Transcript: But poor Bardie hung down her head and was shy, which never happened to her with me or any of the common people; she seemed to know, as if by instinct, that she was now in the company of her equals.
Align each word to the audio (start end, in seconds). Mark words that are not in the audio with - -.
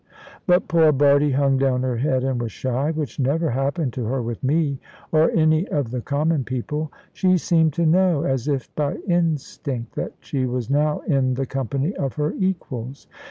But 0.47 0.67
poor 0.67 0.91
Bardie 0.91 1.35
hung 1.35 1.59
down 1.59 1.83
her 1.83 1.97
head 1.97 2.23
and 2.23 2.41
was 2.41 2.51
shy, 2.51 2.89
which 2.89 3.19
never 3.19 3.51
happened 3.51 3.93
to 3.93 4.05
her 4.05 4.19
with 4.19 4.43
me 4.43 4.79
or 5.11 5.29
any 5.29 5.67
of 5.67 5.91
the 5.91 6.01
common 6.01 6.43
people; 6.43 6.91
she 7.13 7.37
seemed 7.37 7.73
to 7.73 7.85
know, 7.85 8.23
as 8.23 8.47
if 8.47 8.73
by 8.73 8.95
instinct, 9.07 9.93
that 9.93 10.13
she 10.19 10.47
was 10.47 10.71
now 10.71 11.01
in 11.01 11.35
the 11.35 11.45
company 11.45 11.95
of 11.97 12.15
her 12.15 12.33
equals. 12.33 13.05